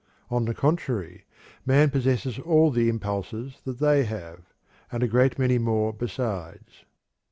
_On 0.31 0.47
the 0.47 0.55
contrary, 0.55 1.25
man 1.63 1.91
possesses 1.91 2.39
all 2.39 2.71
the 2.71 2.89
impulses 2.89 3.61
that 3.65 3.77
they 3.77 4.03
have, 4.05 4.51
and 4.91 5.03
a 5.03 5.07
great 5.07 5.37
many 5.37 5.59
more 5.59 5.93
besides. 5.93 6.85